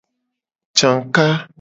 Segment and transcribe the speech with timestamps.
[0.77, 1.27] Caka.